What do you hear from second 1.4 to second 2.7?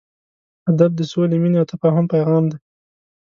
مینې او تفاهم پیغام دی.